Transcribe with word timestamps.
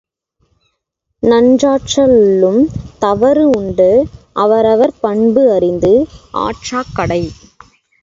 நன்றாற்ற 1.23 2.07
லுள்ளும் 2.07 2.61
தவறு 2.99 3.49
உண்டு 3.49 3.89
அவரவர் 4.33 4.93
பண்பு 5.01 5.51
அறிந்து 5.51 5.93
ஆற்றாக் 6.39 6.93
கடை. 6.93 7.23